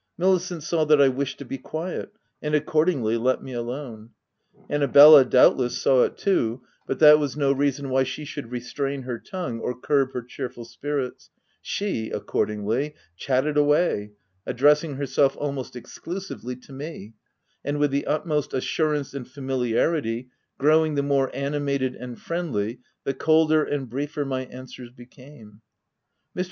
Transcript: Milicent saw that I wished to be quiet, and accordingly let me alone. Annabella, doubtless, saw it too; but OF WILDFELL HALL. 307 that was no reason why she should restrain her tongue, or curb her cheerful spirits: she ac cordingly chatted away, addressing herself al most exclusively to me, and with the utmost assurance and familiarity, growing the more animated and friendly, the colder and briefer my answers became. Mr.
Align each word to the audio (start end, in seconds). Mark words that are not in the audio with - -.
Milicent 0.17 0.63
saw 0.63 0.83
that 0.85 0.99
I 0.99 1.09
wished 1.09 1.37
to 1.37 1.45
be 1.45 1.59
quiet, 1.59 2.11
and 2.41 2.55
accordingly 2.55 3.17
let 3.17 3.43
me 3.43 3.53
alone. 3.53 4.09
Annabella, 4.67 5.23
doubtless, 5.23 5.77
saw 5.77 6.01
it 6.01 6.17
too; 6.17 6.63
but 6.87 6.95
OF 6.95 7.01
WILDFELL 7.01 7.07
HALL. 7.07 7.17
307 7.17 7.19
that 7.19 7.21
was 7.21 7.37
no 7.37 7.51
reason 7.51 7.89
why 7.93 8.01
she 8.03 8.25
should 8.25 8.49
restrain 8.51 9.03
her 9.03 9.19
tongue, 9.19 9.59
or 9.59 9.79
curb 9.79 10.13
her 10.13 10.23
cheerful 10.23 10.65
spirits: 10.65 11.29
she 11.61 12.07
ac 12.09 12.21
cordingly 12.21 12.95
chatted 13.15 13.57
away, 13.57 14.13
addressing 14.47 14.95
herself 14.95 15.37
al 15.39 15.51
most 15.51 15.75
exclusively 15.75 16.55
to 16.55 16.73
me, 16.73 17.13
and 17.63 17.77
with 17.77 17.91
the 17.91 18.07
utmost 18.07 18.55
assurance 18.55 19.13
and 19.13 19.27
familiarity, 19.27 20.29
growing 20.57 20.95
the 20.95 21.03
more 21.03 21.29
animated 21.35 21.93
and 21.93 22.19
friendly, 22.19 22.79
the 23.03 23.13
colder 23.13 23.63
and 23.63 23.87
briefer 23.87 24.25
my 24.25 24.45
answers 24.45 24.89
became. 24.89 25.61
Mr. 26.35 26.39